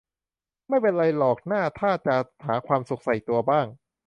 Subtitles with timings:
[0.67, 2.15] ไม่เป็นไรหรอกน่าถ้าจะ
[2.45, 3.67] หาความสุขใส่ตัวบ้าง